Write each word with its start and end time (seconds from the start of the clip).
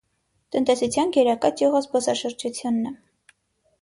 Տնտեսության 0.55 1.13
գերակա 1.17 1.51
ճյուղը 1.61 1.83
զբսաշրջությունն 1.85 2.93
է։ 2.93 2.99